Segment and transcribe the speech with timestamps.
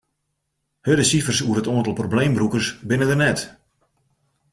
[0.85, 3.39] Hurde sifers oer it oantal probleembrûkers binne der net.